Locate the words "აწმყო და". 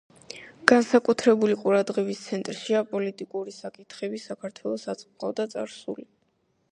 4.95-5.47